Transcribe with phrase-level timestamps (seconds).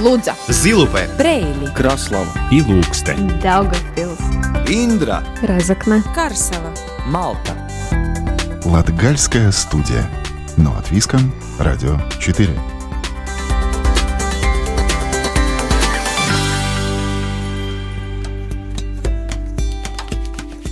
[0.00, 3.28] Лудза, Зилупе, Брейли, Краслава и Лукстен.
[3.42, 4.18] Daugavpils,
[4.66, 6.72] Индра Разокна, Карсела.
[7.04, 7.52] Малта
[8.64, 10.08] Латгальская студия.
[10.56, 11.34] Но от Виском.
[11.58, 12.48] Радио 4.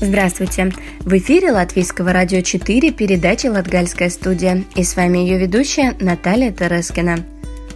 [0.00, 0.72] Здравствуйте!
[1.00, 7.18] В эфире Латвийского радио 4 передача «Латгальская студия» и с вами ее ведущая Наталья Терескина.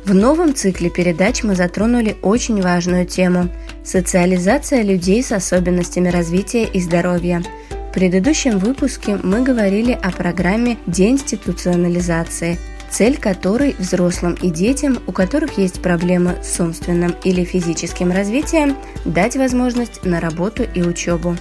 [0.05, 3.48] В новом цикле передач мы затронули очень важную тему–
[3.84, 7.41] социализация людей с особенностями развития и здоровья.
[7.70, 12.59] В предыдущем выпуске мы говорили о программе деинституционализации,
[12.91, 19.37] цель которой взрослым и детям, у которых есть проблемы с умственным или физическим развитием, дать
[19.37, 21.37] возможность на работу и учебу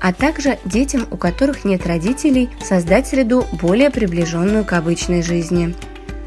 [0.00, 5.74] а также детям, у которых нет родителей, создать среду более приближенную к обычной жизни.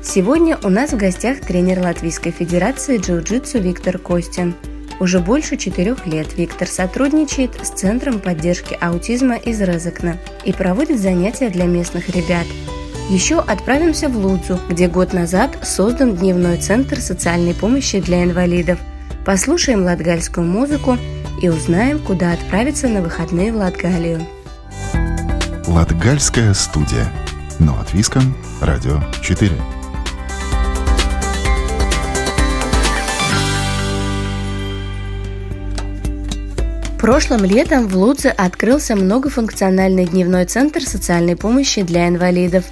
[0.07, 4.55] Сегодня у нас в гостях тренер Латвийской Федерации джиу-джитсу Виктор Костин.
[5.01, 11.49] Уже больше четырех лет Виктор сотрудничает с Центром поддержки аутизма из Резекна и проводит занятия
[11.49, 12.45] для местных ребят.
[13.09, 18.79] Еще отправимся в Лудзу, где год назад создан дневной центр социальной помощи для инвалидов.
[19.25, 20.97] Послушаем латгальскую музыку
[21.41, 24.25] и узнаем, куда отправиться на выходные в Латгалию.
[25.67, 27.11] Латгальская студия.
[27.59, 28.37] Но от Виском.
[28.61, 29.51] Радио 4.
[36.99, 42.65] Прошлым летом в Лудзе открылся многофункциональный дневной центр социальной помощи для инвалидов.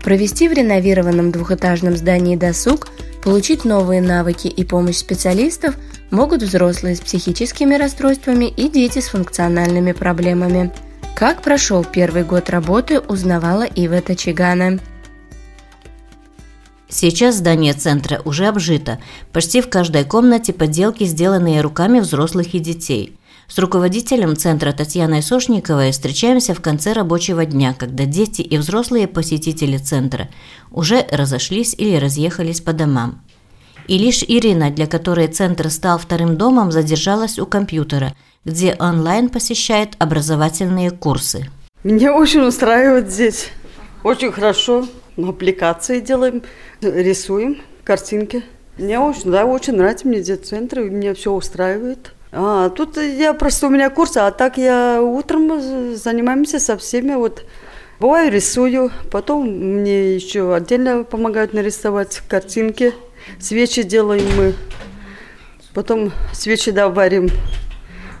[0.00, 2.86] Провести в реновированном двухэтажном здании досуг,
[3.24, 5.74] получить новые навыки и помощь специалистов
[6.12, 10.72] могут взрослые с психическими расстройствами и дети с функциональными проблемами.
[11.16, 14.78] Как прошел первый год работы, узнавала Ива Тачигана.
[16.88, 19.00] Сейчас здание центра уже обжито.
[19.32, 23.18] Почти в каждой комнате поделки, сделанные руками взрослых и детей.
[23.54, 29.76] С руководителем центра Татьяной Сошниковой встречаемся в конце рабочего дня, когда дети и взрослые посетители
[29.76, 30.28] центра
[30.72, 33.22] уже разошлись или разъехались по домам.
[33.86, 39.90] И лишь Ирина, для которой центр стал вторым домом, задержалась у компьютера, где онлайн посещает
[40.00, 41.48] образовательные курсы.
[41.84, 43.50] Меня очень устраивает здесь.
[44.02, 44.84] Очень хорошо.
[45.14, 46.42] Мы аппликации делаем,
[46.80, 48.42] рисуем, картинки.
[48.78, 52.13] Мне очень, да, очень нравится мне здесь центр, и меня все устраивает.
[52.36, 57.14] А, тут я просто у меня курсы, а так я утром занимаемся со всеми.
[57.14, 57.44] Вот
[58.00, 62.92] бываю рисую, потом мне еще отдельно помогают нарисовать картинки.
[63.38, 64.54] Свечи делаем мы,
[65.74, 67.30] потом свечи доварим,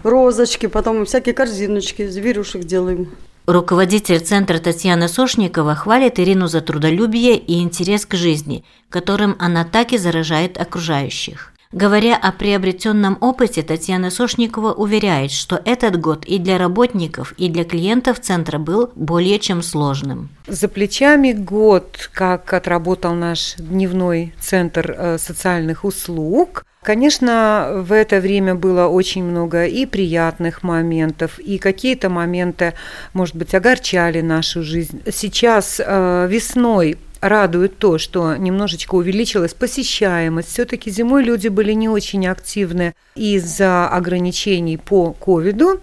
[0.04, 3.10] розочки, потом всякие корзиночки, зверюшек делаем.
[3.46, 9.92] Руководитель центра Татьяна Сошникова хвалит Ирину за трудолюбие и интерес к жизни, которым она так
[9.92, 11.53] и заражает окружающих.
[11.74, 17.64] Говоря о приобретенном опыте, Татьяна Сошникова уверяет, что этот год и для работников, и для
[17.64, 20.28] клиентов центра был более чем сложным.
[20.46, 26.64] За плечами год, как отработал наш дневной центр э, социальных услуг.
[26.80, 32.74] Конечно, в это время было очень много и приятных моментов, и какие-то моменты,
[33.14, 35.02] может быть, огорчали нашу жизнь.
[35.10, 36.98] Сейчас э, весной
[37.28, 40.50] радует то, что немножечко увеличилась посещаемость.
[40.50, 45.80] Все-таки зимой люди были не очень активны из-за ограничений по ковиду.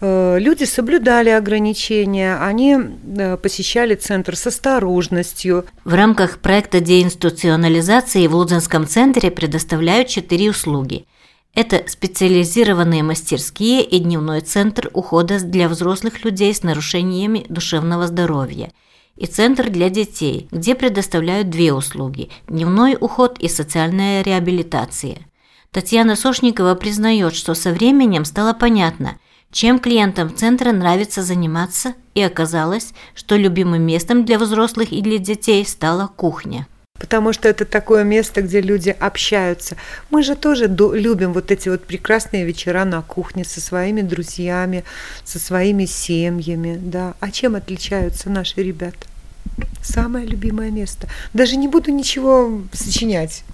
[0.00, 5.66] Э, люди соблюдали ограничения, они э, посещали центр с осторожностью.
[5.84, 11.06] В рамках проекта деинституционализации в Лудзенском центре предоставляют четыре услуги.
[11.54, 18.72] Это специализированные мастерские и дневной центр ухода для взрослых людей с нарушениями душевного здоровья
[19.22, 25.18] и центр для детей, где предоставляют две услуги– дневной уход и социальная реабилитация.
[25.70, 29.16] Татьяна Сошникова признает, что со временем стало понятно–
[29.52, 35.66] чем клиентам центра нравится заниматься, и оказалось, что любимым местом для взрослых и для детей
[35.66, 36.66] стала кухня.
[36.98, 39.76] Потому что это такое место, где люди общаются.
[40.08, 44.84] Мы же тоже любим вот эти вот прекрасные вечера на кухне со своими друзьями,
[45.22, 46.78] со своими семьями.
[46.80, 47.14] Да.
[47.20, 49.06] А чем отличаются наши ребята?
[49.82, 51.08] Самое любимое место.
[51.34, 53.44] Даже не буду ничего сочинять.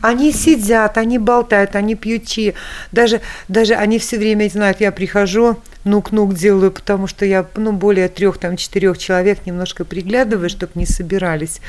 [0.00, 2.54] Они сидят, они болтают, они пьют чаи.
[2.92, 8.08] Даже, даже они все время знают, я прихожу, нук-нук делаю, потому что я ну, более
[8.08, 11.60] трех, там, четырех человек немножко приглядываю, чтобы не собирались.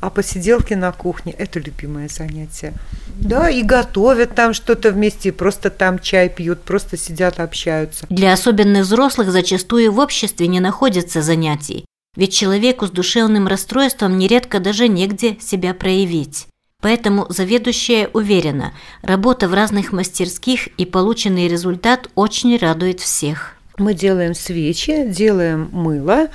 [0.00, 2.74] А посиделки на кухне– это любимое занятие.
[3.16, 8.06] Да, и готовят там что-то вместе, просто там чай пьют, просто сидят, общаются.
[8.10, 11.86] Для особенных взрослых зачастую в обществе не находится занятий.
[12.16, 16.46] Ведь человеку с душевным расстройством нередко даже негде себя проявить.
[16.80, 23.54] Поэтому заведующая уверена, работа в разных мастерских и полученный результат очень радует всех.
[23.78, 26.28] Мы делаем свечи, делаем мыло,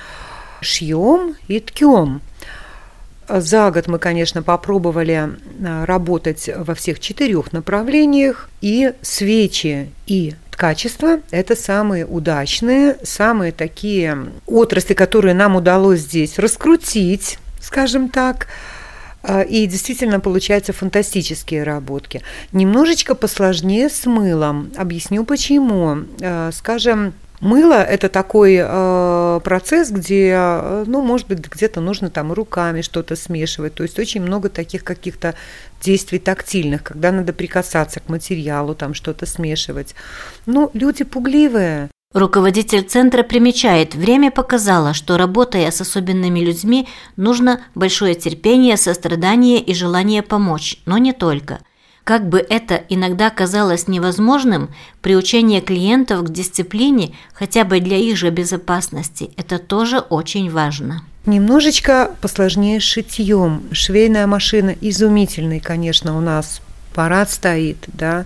[0.61, 2.21] шьем и ткем.
[3.29, 5.29] За год мы, конечно, попробовали
[5.63, 8.49] а, работать во всех четырех направлениях.
[8.59, 17.39] И свечи, и ткачество– это самые удачные, самые такие отрасли, которые нам удалось здесь раскрутить,
[17.61, 18.47] скажем так,
[19.23, 22.21] а, и действительно получаются фантастические работки.
[22.51, 24.69] Немножечко посложнее с мылом.
[24.75, 26.00] Объясню почему.
[26.21, 32.33] А, скажем, Мыло– это такой э, процесс, где, э, ну, может быть, где-то нужно там
[32.33, 33.75] руками что-то смешивать.
[33.75, 35.36] То есть очень много таких каких-то
[35.81, 39.95] действий тактильных, когда надо прикасаться к материалу, там что-то смешивать.
[40.45, 41.89] Ну, люди пугливые.
[42.13, 46.88] Руководитель центра примечает, время показало, что работая с особенными людьми,
[47.18, 51.59] нужно большое терпение, сострадание и желание помочь, но не только.
[52.04, 54.69] Как бы это иногда казалось невозможным,
[55.01, 61.04] приучение клиентов к дисциплине хотя бы для их же безопасности– это тоже очень важно.
[61.25, 63.63] Немножечко посложнее шитьем.
[63.72, 66.62] Швейная машина изумительный, конечно, у нас
[66.94, 68.25] парад стоит, да,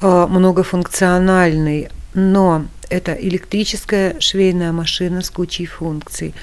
[0.00, 6.34] э, многофункциональный, но это электрическая швейная машина с кучей функций.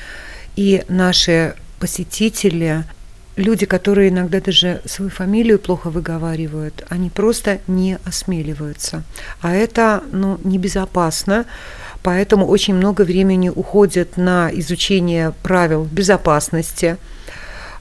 [0.55, 2.83] И наши посетители
[3.35, 9.03] люди, которые иногда даже свою фамилию плохо выговаривают, они просто не осмеливаются.
[9.41, 11.45] А это ну, небезопасно,
[12.01, 16.97] поэтому очень много времени уходит на изучение правил безопасности.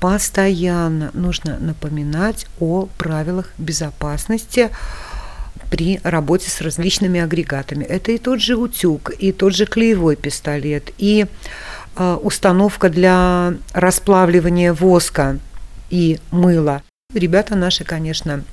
[0.00, 4.70] Постоянно нужно напоминать о правилах безопасности
[5.70, 7.84] при работе с различными агрегатами.
[7.84, 11.26] Это и тот же утюг, и тот же клеевой пистолет, и
[11.96, 15.38] установка для расплавливания воска
[15.90, 16.82] и мыла.
[17.14, 18.44] Ребята наши, конечно,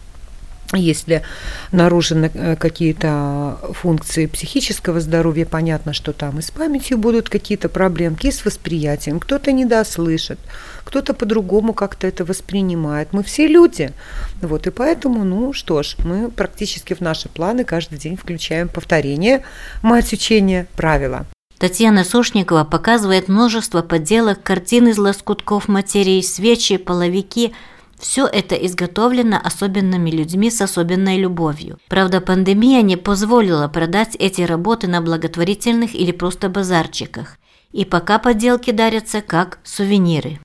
[0.74, 1.24] если
[1.72, 8.28] нарушены э, какие-то функции психического здоровья, понятно, что там и с памятью будут какие-то проблемки,
[8.28, 9.20] и с восприятием.
[9.20, 10.38] Кто-то недослышит,
[10.84, 13.14] кто-то по-другому как-то это воспринимает.
[13.14, 13.94] Мы все люди.
[14.42, 19.44] Вот, и поэтому, ну что ж, мы практически в наши планы каждый день включаем повторение,
[19.82, 21.26] мать учения, правила.
[21.60, 27.54] Татьяна Сушникова показывает множество подделок, картин из лоскутков материи, свечи, половики.
[28.00, 31.78] Все это изготовлено особенными людьми с особенной любовью.
[31.90, 37.38] Правда, пандемия не позволила продать эти работы на благотворительных или просто базарчиках.
[37.74, 40.40] И пока подделки дарятся как сувениры.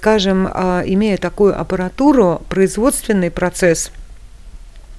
[0.00, 3.92] Скажем, а, имея такую аппаратуру, производственный процесс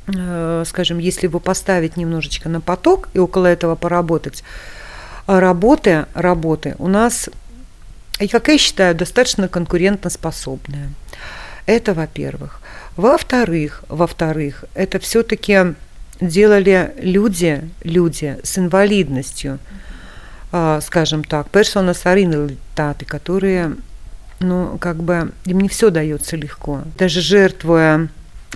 [0.08, 4.46] э, скажем, если его поставить немножечко на поток и около этого поработать,
[5.28, 7.30] работы, работы у нас,
[8.32, 10.90] как я считаю, достаточно конкурентоспособные.
[11.66, 12.62] Это во-первых.
[12.96, 15.76] Во-вторых, во-вторых, это все-таки
[16.22, 19.60] делали люди, люди с инвалидностью,
[20.52, 23.76] а, скажем так, персона с инвалидитаты, которые,
[24.40, 26.84] ну, как бы, им не все дается легко.
[26.98, 28.08] Даже жертвуя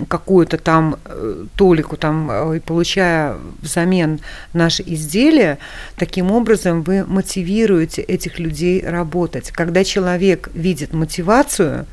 [0.08, 4.20] какую-то там э, толику там э, и получая взамен
[4.52, 5.58] наши изделия,
[5.96, 9.50] таким образом вы мотивируете этих людей работать.
[9.50, 11.86] Когда человек видит мотивацию,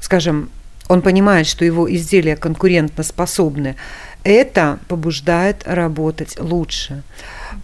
[0.00, 0.50] скажем,
[0.88, 3.76] он понимает, что его изделия конкурентно способны,
[4.24, 7.02] это побуждает работать лучше.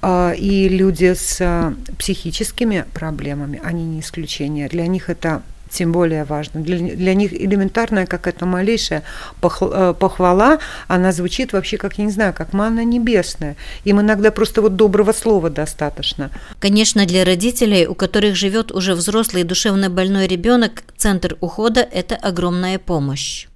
[0.03, 4.69] А, и люди с э, психическими проблемами, они не исключение.
[4.69, 6.61] Для них это тем более важно.
[6.61, 9.03] Для, для них элементарная какая-то малейшая
[9.43, 13.57] э, похвала, она звучит вообще, как, я не знаю, как манна небесная.
[13.85, 16.31] Им иногда просто вот доброго слова достаточно.
[16.61, 22.79] Конечно, для родителей, у которых живет уже взрослый душевно больной ребенок, центр ухода– это огромная
[22.79, 23.47] помощь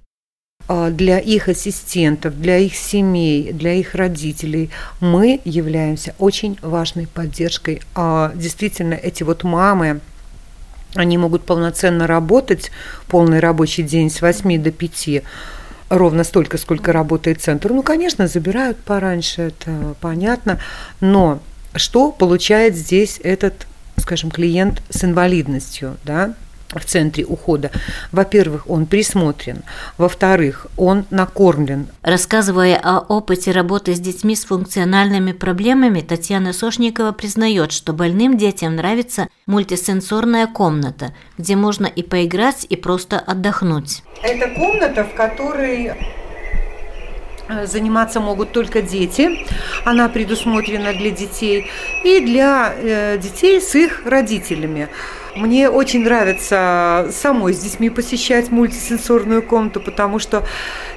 [0.67, 7.81] а, для их ассистентов, для их семей, для их родителей мы являемся очень важной поддержкой.
[7.95, 9.99] А действительно, эти вот мамы,
[10.95, 12.71] они могут полноценно работать
[13.07, 15.23] полный рабочий день с 8 до 5
[15.89, 17.71] ровно столько, сколько работает центр.
[17.71, 20.59] Ну, конечно, забирают пораньше, это понятно.
[21.01, 21.39] Но
[21.75, 26.33] что получает здесь этот, скажем, клиент с инвалидностью, да?
[26.79, 27.71] В центре ухода.
[28.11, 29.63] Во-первых, он присмотрен.
[29.97, 31.87] Во-вторых, он накормлен.
[32.01, 38.75] Рассказывая о опыте работы с детьми с функциональными проблемами, Татьяна Сошникова признает, что больным детям
[38.75, 44.03] нравится мультисенсорная комната, где можно и поиграть, и просто отдохнуть.
[44.21, 45.93] Это комната, в которой
[47.49, 49.45] э, заниматься могут только дети.
[49.85, 51.69] Она предусмотрена для детей
[52.03, 54.87] и для э, детей с их родителями.
[55.35, 60.43] Мне очень нравится самой с детьми посещать мультисенсорную комнату, потому что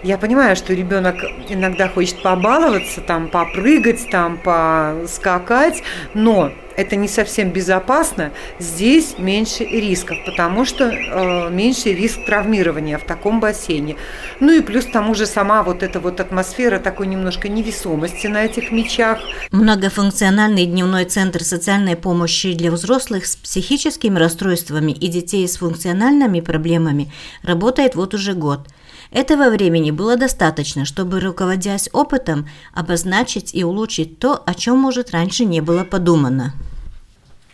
[0.03, 1.17] я понимаю, что ребенок
[1.49, 10.19] иногда хочет побаловаться, там, попрыгать, там, поскакать, но это не совсем безопасно, здесь меньше рисков,
[10.27, 13.97] потому что э, меньше риск травмирования в таком бассейне.
[14.41, 18.45] Ну и плюс к тому же сама вот эта вот атмосфера такой немножко невесомости на
[18.45, 19.19] этих мечах.
[19.51, 27.11] Многофункциональный дневной центр социальной помощи для взрослых с психическими расстройствами и детей с функциональными проблемами
[27.43, 28.69] работает вот уже год.
[29.11, 35.45] Этого времени было достаточно, чтобы, руководясь опытом, обозначить и улучшить то, о чем, может, раньше
[35.45, 36.55] не было подумано.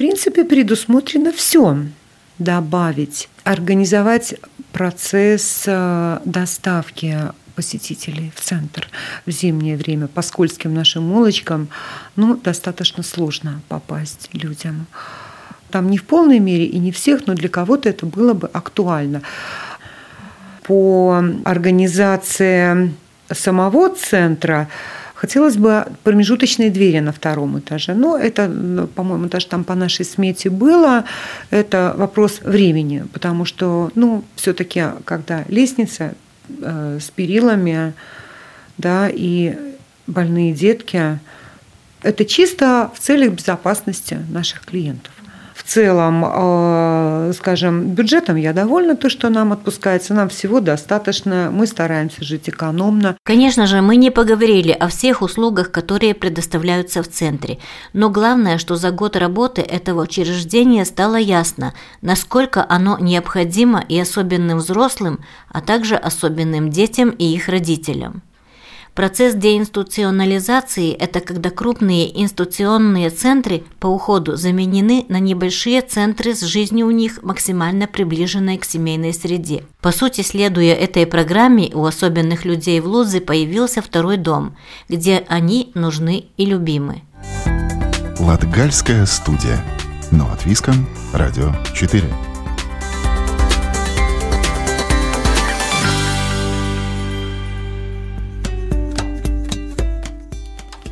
[0.02, 1.76] Принципе, предусмотрено все.
[2.40, 4.34] Добавить, организовать
[4.72, 7.16] процесс э, доставки
[7.54, 8.88] посетителей в центр
[9.26, 11.68] в зимнее время по скользким нашим улочкам,
[12.16, 14.86] ну, достаточно сложно попасть людям.
[15.70, 19.22] Там не в полной мере и не всех, но для кого-то это было бы актуально
[20.64, 22.92] по организации
[23.30, 24.68] самого центра
[25.22, 27.94] хотелось бы промежуточные двери на втором этаже.
[27.94, 28.50] Но это,
[28.96, 31.04] по-моему, даже там по нашей смете было.
[31.50, 36.14] Это вопрос времени, потому что, ну, все-таки, когда лестница
[36.48, 37.92] э, с перилами,
[38.78, 39.56] да, и
[40.08, 41.20] больные детки,
[42.02, 45.12] это чисто в целях безопасности наших клиентов
[45.62, 51.66] в целом, э, скажем, бюджетом я довольна, то, что нам отпускается, нам всего достаточно, мы
[51.66, 53.16] стараемся жить экономно.
[53.22, 57.58] Конечно же, мы не поговорили о всех услугах, которые предоставляются в центре,
[57.92, 64.58] но главное, что за год работы этого учреждения стало ясно, насколько оно необходимо и особенным
[64.58, 68.22] взрослым, а также особенным детям и их родителям.
[68.94, 76.88] Процесс деинституционализации– это когда крупные институционные центры по уходу заменены на небольшие центры с жизнью
[76.88, 79.64] у них максимально приближенной к семейной среде.
[79.80, 84.56] По сути, следуя этой программе, у особенных людей в Лудзе появился второй дом,
[84.90, 87.00] где они нужны и любимы.
[88.18, 89.64] Латгальская студия.
[90.10, 90.86] Но от Виском.
[91.14, 92.31] Радио 4.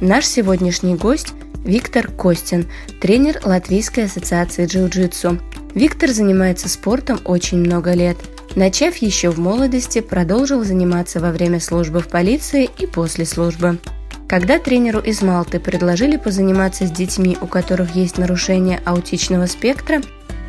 [0.00, 1.34] Наш сегодняшний гость–
[1.66, 2.66] Виктор Костин,
[3.02, 5.38] тренер Латвийской ассоциации джиу-джитсу.
[5.74, 8.16] Виктор занимается спортом очень много лет.
[8.56, 13.78] Начав еще в молодости, продолжил заниматься во время службы в полиции и после службы.
[14.26, 20.00] Когда тренеру из Малты предложили позаниматься с детьми, у которых есть нарушение аутичного спектра,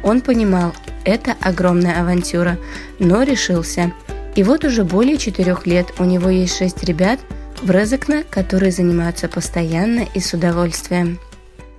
[0.02, 0.72] он понимал,
[1.04, 2.58] это огромная авантюра,
[3.00, 3.92] но решился.
[4.34, 7.20] И вот уже более четырех лет у него есть шесть ребят–
[7.62, 11.20] в Резекне, которые занимаются постоянно и с удовольствием.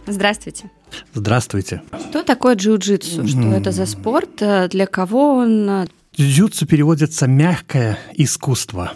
[0.06, 0.70] Здравствуйте.
[1.14, 1.82] Здравствуйте.
[2.10, 3.26] Что такое джиу-джитсу?
[3.26, 4.42] Что это за спорт?
[4.70, 5.88] Для кого он?
[6.16, 8.92] Джиу-джитсу переводится «мягкое искусство».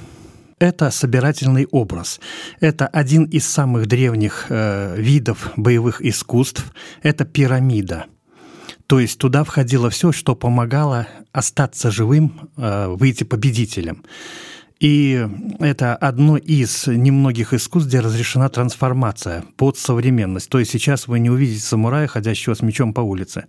[0.59, 2.19] Это собирательный образ.
[2.61, 6.73] Это один из самых древних э, видов боевых искусств.
[7.03, 8.07] Это пирамида.
[8.87, 14.03] То есть туда входило все, что помогало остаться живым, э, выйти победителем.
[14.79, 15.27] И
[15.59, 20.51] это одно из немногих искусств, где разрешена трансформация под современность.
[20.51, 23.47] То есть сейчас вы не увидите самурая, ходящего с мечом по улице.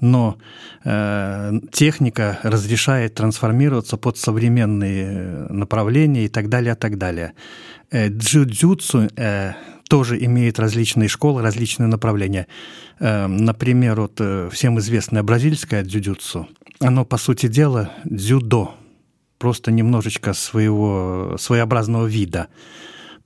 [0.00, 0.36] Но
[0.84, 7.32] э, техника разрешает трансформироваться под современные направления и так далее, и так далее.
[7.90, 9.54] Э, джиу-джитсу э,
[9.88, 12.46] тоже имеет различные школы, различные направления.
[13.00, 16.46] Э, например, вот э, всем известное бразильское джиу-джитсу,
[16.80, 18.74] оно, по сути дела, дзюдо–
[19.38, 22.48] просто немножечко своего своеобразного вида.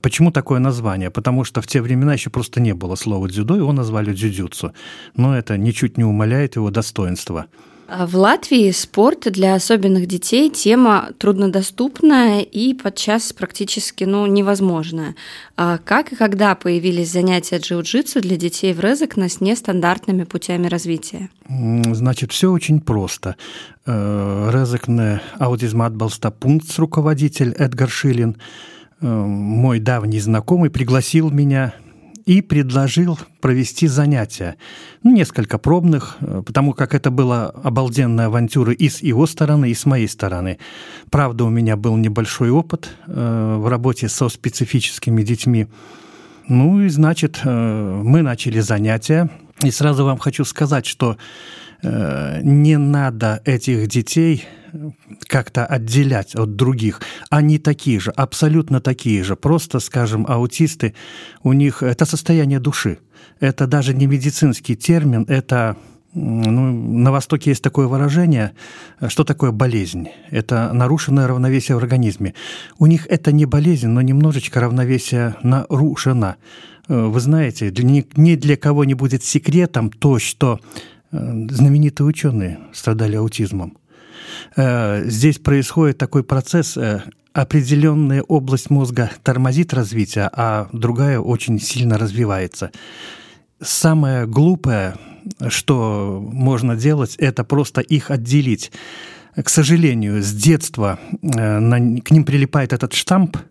[0.01, 1.09] Почему такое название?
[1.09, 4.73] Потому что в те времена еще просто не было слова дзюдо, его назвали дзюдзюцу.
[5.15, 7.45] Но это ничуть не умаляет его достоинства.
[7.95, 15.13] А в Латвии спорт для особенных детей тема труднодоступная и подчас практически ну, невозможная.
[15.57, 21.29] А как и когда появились занятия джиу-джитсу для детей в Резекне с нестандартными путями развития?
[21.47, 23.35] Значит, все очень просто.
[23.85, 28.37] Э, Резекне аутизм отбалста пункт руководитель Эдгар Шилин,
[29.01, 31.75] э, мой давний знакомый, пригласил меня
[32.25, 34.55] и предложил провести занятия.
[35.03, 39.73] Ну, несколько пробных, э, потому как это была обалденная авантюра и с его стороны, и
[39.73, 40.57] с моей стороны.
[41.09, 45.67] Правда, у меня был небольшой опыт э, в работе со специфическими детьми.
[46.47, 49.29] Ну и, значит, э, мы начали занятия.
[49.61, 51.17] И сразу вам хочу сказать, что
[51.83, 54.45] не надо этих детей
[55.27, 57.01] как-то отделять от других.
[57.29, 59.35] Они такие же, абсолютно такие же.
[59.35, 60.93] Просто, скажем, аутисты,
[61.43, 62.99] у них это состояние души.
[63.39, 65.77] Это даже не медицинский термин, это
[66.15, 68.51] ну, на Востоке есть такое выражение,
[69.07, 70.09] что такое болезнь?
[70.29, 72.35] Это нарушенное равновесие в организме.
[72.77, 76.35] У них это не болезнь, но немножечко равновесие нарушено.
[76.87, 83.15] Э, вы знаете, ни для кого не будет секретом то, что э, знаменитые ученые страдали
[83.15, 83.77] аутизмом.
[84.55, 86.77] Э, здесь происходит такой процесс,
[87.33, 92.71] определенная область мозга тормозит развитие, а другая очень сильно развивается.
[93.61, 94.95] Самое глупое,
[95.47, 98.71] что можно делать, это просто их отделить.
[99.35, 103.37] К сожалению, с детства к ним прилипает этот штамп–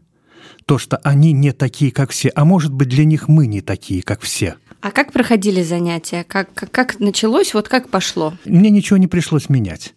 [0.66, 4.02] то, что они не такие, как все, а может быть для них мы не такие,
[4.02, 4.56] как все.
[4.82, 6.24] А как проходили занятия?
[6.24, 8.34] Как, как, как началось, вот как пошло?
[8.44, 9.94] Мне ничего не пришлось менять.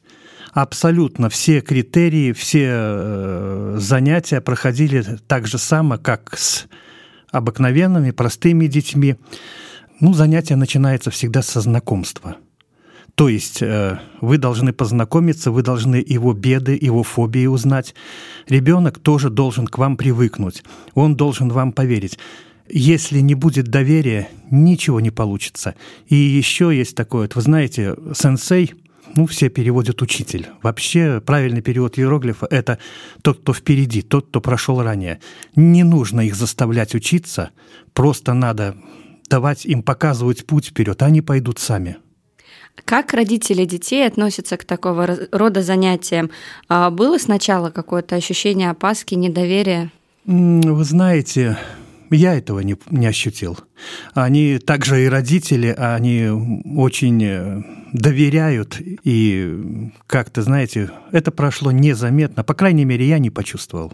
[0.54, 6.68] Абсолютно все критерии, все э, занятия проходили так же само, как с
[7.32, 9.15] обыкновенными, простыми детьми.
[10.00, 12.38] Ну, занятие начинается всегда со знакомства–
[13.15, 17.96] то есть э, вы должны познакомиться, вы должны его беды, его фобии узнать.
[18.48, 20.63] Ребенок тоже должен к вам привыкнуть,
[20.94, 22.20] он должен вам поверить.
[22.67, 25.75] Если не будет доверия, ничего не получится.
[26.07, 28.74] И еще есть такое, вот, вы знаете, сенсей,
[29.15, 30.48] ну, все переводят учитель.
[30.62, 32.79] Вообще, правильный перевод иероглифа– это
[33.22, 35.19] тот, кто впереди, тот, кто прошел ранее.
[35.55, 37.51] Не нужно их заставлять учиться,
[37.93, 38.75] просто надо
[39.29, 41.98] давать им показывать путь вперед, они пойдут сами.
[42.84, 46.29] Как родители детей относятся к такого рода занятиям?
[46.67, 49.91] А было сначала какое-то ощущение опаски, недоверия?
[50.25, 51.57] Вы знаете,
[52.12, 53.57] я этого не, не ощутил.
[54.13, 56.27] Они также и родители, они
[56.77, 62.43] очень э, доверяют, и как-то, знаете, это прошло незаметно.
[62.43, 63.93] По крайней мере, я не почувствовал.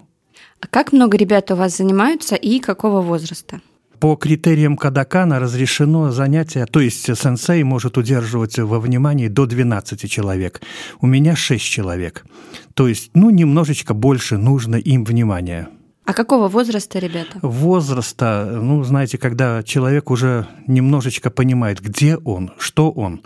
[0.59, 3.61] А как много ребят у вас занимаются и какого возраста?
[3.99, 10.61] По критериям Кадакана разрешено занятие, то есть сенсей может удерживать во внимании до 12 человек.
[11.01, 12.25] У меня 6 человек.
[12.73, 15.69] То есть, ну, немножечко больше нужно им внимания.
[16.11, 17.39] А какого возраста ребята?
[17.41, 23.21] Возраста, ну, знаете, когда человек уже немножечко понимает, где он, что он.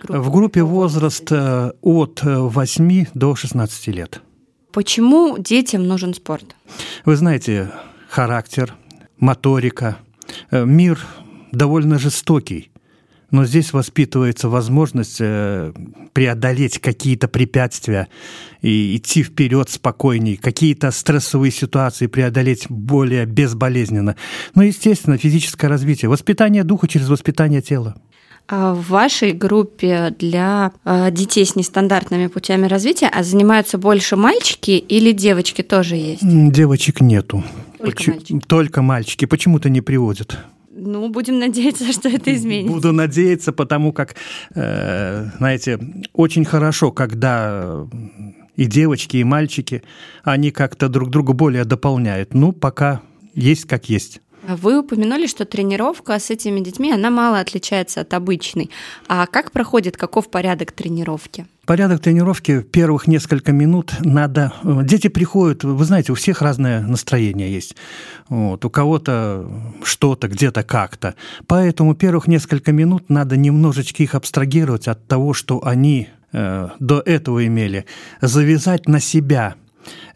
[0.00, 0.22] Группа.
[0.22, 4.20] В группе возраст от 8 до 16 лет.
[4.72, 6.54] Почему детям нужен спорт?
[7.04, 7.72] Вы знаете,
[8.08, 8.76] характер,
[9.18, 9.96] моторика.
[10.52, 11.00] Э, мир
[11.50, 12.70] довольно жестокий,
[13.30, 15.72] но здесь воспитывается возможность э,
[16.12, 18.08] преодолеть какие-то препятствия
[18.62, 24.16] и идти вперед спокойней, какие-то стрессовые ситуации преодолеть более безболезненно.
[24.54, 27.96] Ну, естественно, физическое развитие, воспитание духа через воспитание тела.
[28.46, 34.72] А в вашей группе для э, детей с нестандартными путями развития а занимаются больше мальчики
[34.72, 36.20] или девочки тоже есть?
[36.22, 37.42] Девочек нету.
[37.78, 38.40] Только Поч- мальчики.
[38.46, 39.24] Только мальчики.
[39.24, 40.38] Почему-то не приводят.
[40.76, 42.74] Ну, будем надеяться, что это изменится.
[42.74, 44.14] Буду надеяться, потому как,
[44.54, 45.78] э, знаете,
[46.12, 47.86] очень хорошо, когда
[48.56, 49.82] и девочки, и мальчики,
[50.22, 52.34] они как-то друг друга более дополняют.
[52.34, 53.02] Ну, пока
[53.34, 54.20] есть как есть.
[54.46, 58.70] Вы упомянули, что тренировка с этими детьми, она мало отличается от обычной.
[59.08, 61.46] А как проходит, каков порядок тренировки?
[61.64, 64.52] Порядок тренировки первых несколько минут надо...
[64.62, 67.74] Дети приходят, вы знаете, у всех разное настроение есть.
[68.28, 69.46] Вот, у кого-то
[69.82, 71.14] что-то, где-то как-то.
[71.46, 77.46] Поэтому первых несколько минут надо немножечко их абстрагировать от того, что они э, до этого
[77.46, 77.86] имели.
[78.20, 79.54] Завязать на себя–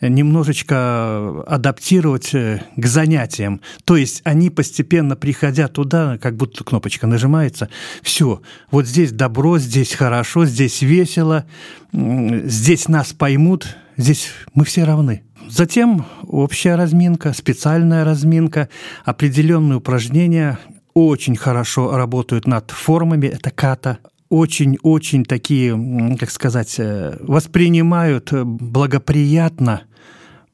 [0.01, 3.61] немножечко адаптировать э, к занятиям.
[3.85, 7.69] То есть они постепенно, приходя туда, как будто кнопочка нажимается,
[8.03, 11.47] все, вот здесь добро, здесь хорошо, здесь весело,
[11.93, 15.23] здесь нас поймут, здесь мы все равны.
[15.49, 18.69] Затем общая разминка, специальная разминка,
[19.05, 20.59] определенные упражнения
[20.95, 23.99] очень хорошо работают над формами, это ката,
[24.29, 29.83] очень-очень такие, как сказать, э, воспринимают благоприятно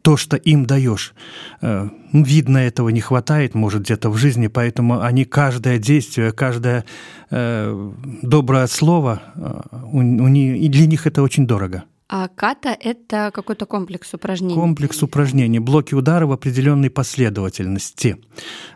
[0.04, 1.14] то, что им даешь.
[1.62, 6.84] Э, ну, видно, этого не хватает, может, где-то в жизни, поэтому они каждое действие, каждое
[7.30, 9.60] э, доброе слово, э,
[9.92, 11.84] у, у них, и для них это очень дорого.
[12.06, 14.54] А ката– это какой-то комплекс упражнений?
[14.54, 18.18] Комплекс упражнений, блоки удара в определенной последовательности.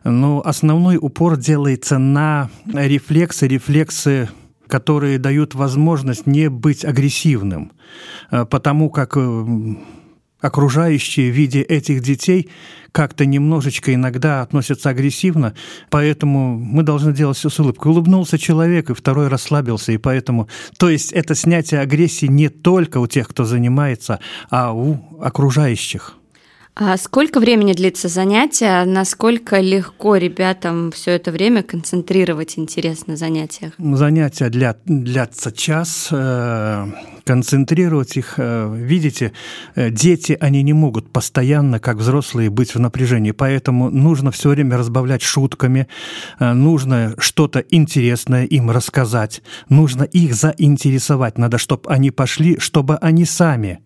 [0.03, 4.31] Но основной упор делается на рефлексы, рефлексы
[4.69, 7.73] которые дают возможность не быть агрессивным,
[8.31, 9.17] э, потому как
[10.41, 12.49] окружающие в виде этих детей
[12.93, 15.55] как-то немножечко иногда относятся агрессивно,
[15.91, 17.93] поэтому мы должны делать все с улыбкой.
[17.93, 20.49] Улыбнулся человек, и второй расслабился, и поэтому...
[20.79, 26.18] То есть это снятие агрессии не только у тех, кто занимается, а у окружающих.
[26.81, 28.85] А сколько времени длится занятие?
[28.85, 33.73] Насколько легко ребятам все это время концентрировать интерес на занятиях?
[33.79, 36.07] Занятия для, длятся час.
[36.13, 36.87] Э,
[37.25, 39.33] концентрировать их, э, видите,
[39.75, 43.33] э, дети, они не могут постоянно, как взрослые, быть в напряжении.
[43.33, 45.89] Поэтому нужно все время разбавлять шутками,
[46.39, 51.39] нужно что-то интересное им рассказать, нужно их заинтересовать.
[51.39, 53.81] Надо, чтобы они пошли, чтобы они сами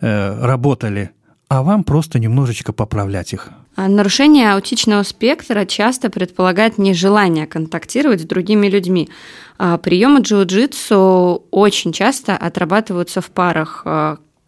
[0.00, 1.10] работали
[1.50, 3.48] а вам просто немножечко поправлять их.
[3.74, 9.10] А нарушение аутичного спектра часто предполагает нежелание контактировать с другими людьми.
[9.58, 13.82] А приемы джиу-джитсу очень часто отрабатываются в парах.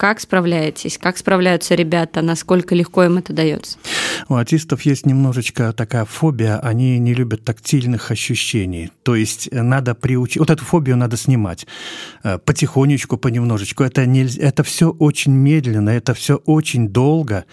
[0.02, 0.98] Как справляетесь?
[0.98, 2.22] Как справляются ребята?
[2.22, 3.78] Насколько легко им это дается?
[4.28, 8.90] У артистов есть немножечко такая фобия, они не любят тактильных ощущений.
[9.04, 10.38] То есть надо приучить...
[10.38, 11.68] Вот эту фобию надо снимать
[12.24, 13.84] э, потихонечку, понемножечку.
[13.84, 14.24] Это, не...
[14.24, 17.44] это все очень медленно, это все очень долго.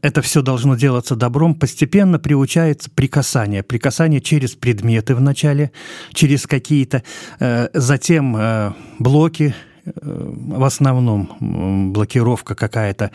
[0.00, 1.54] Это все должно делаться добром.
[1.54, 3.62] Постепенно приучается прикасание.
[3.62, 5.70] Прикасание через предметы вначале,
[6.14, 7.02] через какие-то...
[7.40, 9.54] Э, затем э, блоки,
[9.84, 13.10] в основном блокировка какая-то.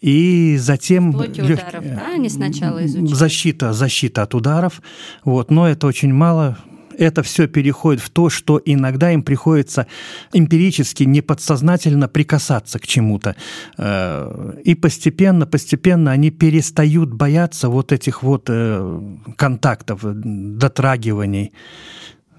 [0.00, 1.12] И затем...
[1.12, 1.60] Блоки лег...
[1.60, 3.14] ударов, да, они сначала изучили?
[3.14, 4.82] Защита, защита от ударов.
[5.24, 6.58] Вот, но это очень мало
[6.98, 9.86] это все переходит в то, что иногда им приходится
[10.32, 13.36] эмпирически, неподсознательно прикасаться к чему-то.
[13.78, 19.00] Э, и постепенно, постепенно они перестают бояться вот этих вот э,
[19.36, 21.52] контактов, дотрагиваний.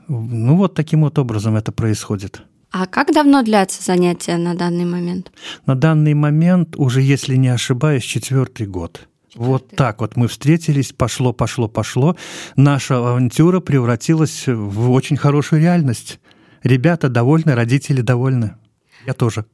[0.08, 2.42] Ну вот таким вот образом это происходит.
[2.71, 5.32] А как давно длятся занятия на данный момент?
[5.65, 9.08] На данный момент уже, если не ошибаюсь, четвертый год.
[9.36, 12.17] Вот так вот мы встретились, пошло, пошло, пошло.
[12.56, 16.19] Наша авантюра превратилась в очень хорошую реальность.
[16.63, 18.56] Ребята довольны, родители довольны.
[19.06, 19.45] Я тоже.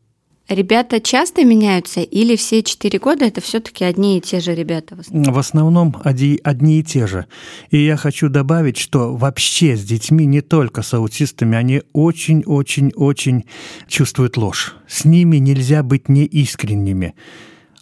[0.53, 4.95] Ребята часто меняются или все четыре года это все-таки одни и те же ребята?
[4.95, 7.25] В основном, в основном одни, одни и те же.
[7.71, 13.45] И я хочу добавить, что вообще с детьми, не только с аутистами, они очень-очень-очень
[13.87, 14.75] чувствуют ложь.
[14.87, 17.15] С ними нельзя быть неискренними.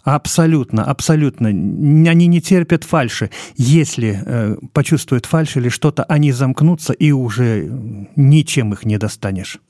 [0.02, 1.48] Абсолютно, абсолютно.
[1.48, 3.30] Они не терпят фальши.
[3.56, 7.70] Если э, почувствуют фальшь или что-то, они замкнутся, и уже
[8.16, 9.60] ничем их не достанешь.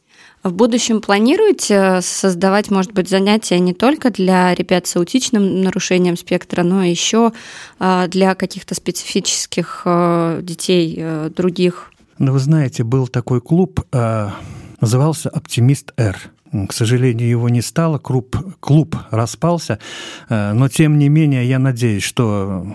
[0.43, 6.65] В будущем планируете создавать, может быть, занятия не только для ребят с аутичным нарушением спектра,
[6.65, 7.33] но еще
[7.79, 11.01] а, для каких-то специфических а, детей
[11.37, 11.93] других?
[12.19, 13.81] Ну, вы знаете, был такой клуб,
[14.81, 16.19] назывался «Оптимист Р».
[16.69, 19.79] К сожалению, его не стало, клуб, клуб распался,
[20.29, 22.67] но тем не менее я надеюсь, что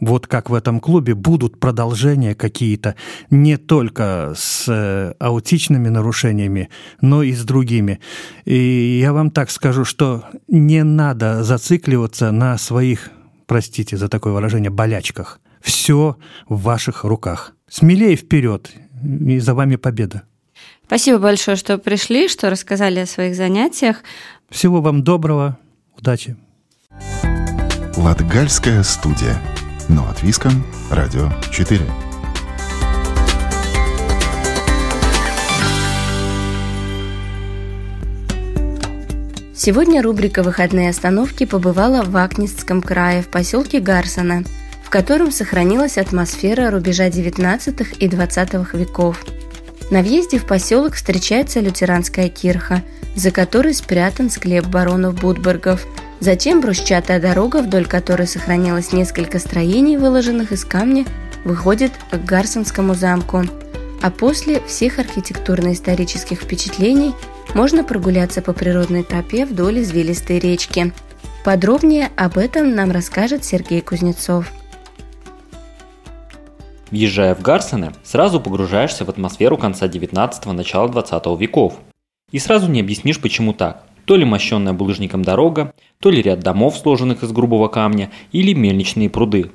[0.00, 2.96] вот как в этом клубе, будут продолжения какие-то
[3.30, 8.00] не только с э, аутичными нарушениями, но и с другими.
[8.44, 13.10] И я вам так скажу, что не надо зацикливаться на своих,
[13.46, 15.40] простите за такое выражение, болячках.
[15.60, 16.16] Все
[16.48, 17.52] в ваших руках.
[17.68, 18.72] Смелее вперед,
[19.04, 20.22] и за вами победа.
[20.86, 23.98] Спасибо большое, что пришли, что рассказали о своих занятиях.
[24.48, 25.58] Всего вам доброго,
[25.96, 26.36] удачи.
[27.96, 29.40] Латгальская студия
[29.90, 31.80] но от Виском, Радио 4.
[39.54, 44.44] Сегодня рубрика «Выходные остановки» побывала в Акнистском крае, в поселке Гарсона,
[44.84, 49.24] в котором сохранилась атмосфера рубежа XIX и XX веков.
[49.90, 52.82] На въезде в поселок встречается лютеранская кирха,
[53.16, 55.84] за которой спрятан склеп баронов Будбергов–
[56.20, 61.06] Затем брусчатая дорога, вдоль которой сохранилось несколько строений, выложенных из камня,
[61.44, 63.44] выходит к Гарсонскому замку.
[64.02, 67.14] А после всех архитектурно-исторических впечатлений
[67.54, 70.92] можно прогуляться по природной тропе вдоль извилистой речки.
[71.42, 74.52] Подробнее об этом нам расскажет Сергей Кузнецов.
[76.90, 81.78] Въезжая в Гарсоне, сразу погружаешься в атмосферу конца 19-го, начала 20 веков.
[82.30, 83.84] И сразу не объяснишь, почему так.
[84.10, 89.08] То ли мощенная булыжником дорога, то ли ряд домов, сложенных из грубого камня, или мельничные
[89.08, 89.52] пруды.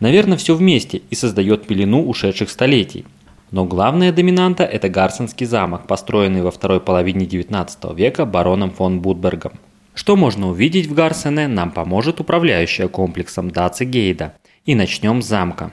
[0.00, 3.04] Наверное, все вместе и создает пелену ушедших столетий.
[3.50, 9.52] Но главная доминанта– это Гарсонский замок, построенный во второй половине XIX века бароном фон Будбергом.
[9.92, 14.32] Что можно увидеть в Гарсене, нам поможет управляющая комплексом Даци Гейда.
[14.64, 15.70] И начнем с замка.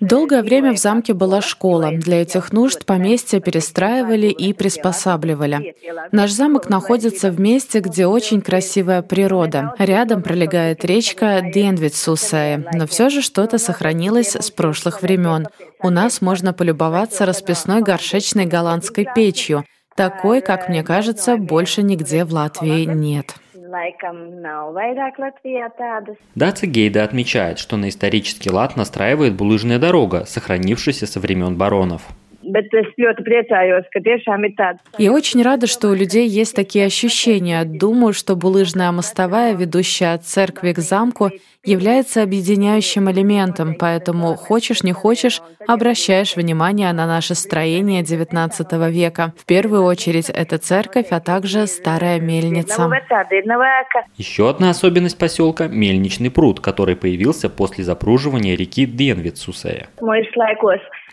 [0.00, 1.92] Долгое время в замке была школа.
[1.92, 5.76] Для этих нужд поместья перестраивали и приспосабливали.
[6.10, 9.72] Наш замок находится в месте, где очень красивая природа.
[9.78, 15.46] Рядом пролегает речка Денвитсусая, но все же что-то сохранилось с прошлых времен.
[15.80, 19.64] У нас можно полюбоваться расписной горшечной голландской печью.
[19.96, 23.34] Такой, как мне кажется, больше нигде в Латвии нет.
[26.34, 32.02] Даца Гейда отмечает, что на исторический лад настраивает булыжная дорога, сохранившаяся со времен баронов.
[34.98, 37.64] Я очень рада, что у людей есть такие ощущения.
[37.64, 41.30] Думаю, что булыжная мостовая, ведущая от церкви к замку,
[41.64, 49.32] является объединяющим элементом, поэтому хочешь не хочешь, обращаешь внимание на наше строение XIX века.
[49.36, 52.88] В первую очередь это церковь, а также старая мельница.
[54.16, 59.88] Еще одна особенность поселка– мельничный пруд, который появился после запруживания реки Денвицусея.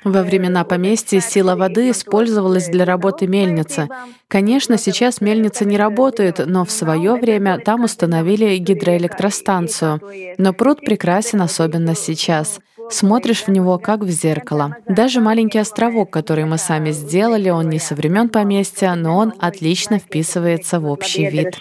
[0.06, 3.90] Во времена поместья сила воды использовалась для работы мельницы.
[4.28, 10.00] Конечно, сейчас мельница не работает, но в свое время там установили гидроэлектростанцию.
[10.38, 12.60] Но пруд прекрасен особенно сейчас.
[12.92, 14.78] Смотришь в него как в зеркало.
[14.88, 19.98] Даже маленький островок, который мы сами сделали, он не со времен поместья, но он отлично
[19.98, 21.60] вписывается в общий вид.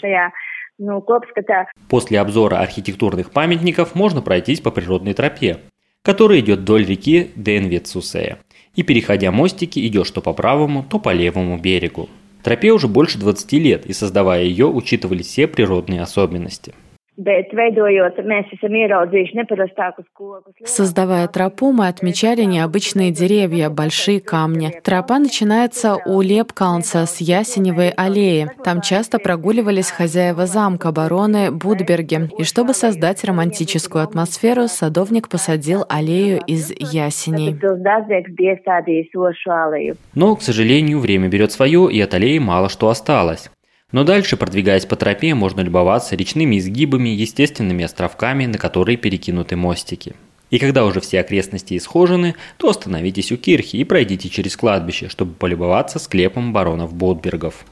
[1.88, 5.60] После обзора архитектурных памятников можно пройтись по природной тропе
[6.04, 8.38] который идет вдоль реки Денвицусея.
[8.76, 12.08] И переходя мостики, идешь то по правому, то по левому берегу.
[12.42, 16.74] Тропе уже больше 20 лет, и создавая ее, учитывали все природные особенности–
[20.64, 24.72] Создавая тропу, мы отмечали необычные деревья, большие камни.
[24.82, 28.50] Тропа начинается у Лепкаунса с Ясеневой аллеи.
[28.64, 32.30] Там часто прогуливались хозяева замка, бароны Будберги.
[32.36, 37.54] И чтобы создать романтическую атмосферу, садовник посадил аллею из ясеней.
[40.16, 43.50] Но, к сожалению, время берет свое, и от аллеи мало что осталось.
[43.94, 50.16] Но дальше, продвигаясь по тропе, можно любоваться речными изгибами, естественными островками, на которые перекинуты мостики.
[50.50, 55.34] И когда уже все окрестности исхожены, то остановитесь у кирхи и пройдите через кладбище, чтобы
[55.34, 57.64] полюбоваться склепом баронов Ботбергов.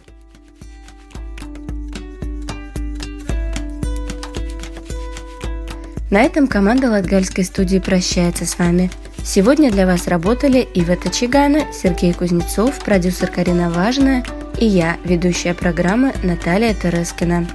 [6.09, 8.93] На этом команда Латгальской студии прощается с вами.
[9.25, 14.25] Сегодня для вас работали Ива Чигана, Сергей Кузнецов, продюсер Карина Важная–
[14.63, 17.49] и я, ведущая программы Наталья Терескина.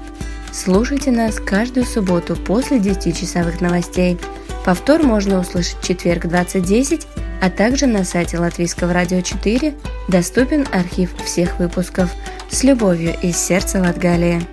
[0.51, 4.19] Слушайте нас каждую субботу после 10-часовых новостей.
[4.65, 7.05] Повтор можно услышать в четверг 20.10,
[7.41, 9.73] а также на сайте Латвийского радио 4
[10.09, 12.13] доступен архив всех выпусков.
[12.49, 14.45] С любовью из сердца Латгалии.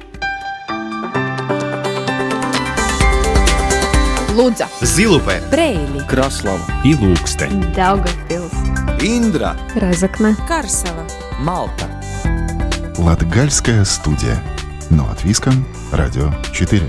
[4.33, 8.55] Лудза, Зилупе, Брейли, Краслава и Лукстен, Daugavpils,
[9.01, 11.05] Индра, Разокна, Карсела,
[11.41, 11.94] Малта.
[12.99, 14.41] Латгальская студия.
[14.89, 16.83] Но от Виском, Радио 4.